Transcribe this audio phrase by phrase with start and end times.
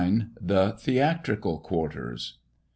[0.41, 2.39] The Theatrical Quarters.